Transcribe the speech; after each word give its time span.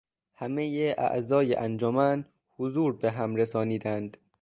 همهٔ 0.35 0.95
اعضای 0.97 1.55
انجمن 1.55 2.25
حضور 2.57 2.93
بهم 2.93 3.35
رسانیدند. 3.35 4.17